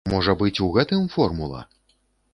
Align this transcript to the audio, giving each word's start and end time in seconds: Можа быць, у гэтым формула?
Можа 0.11 0.33
быць, 0.39 0.61
у 0.67 0.69
гэтым 0.77 1.05
формула? 1.17 1.61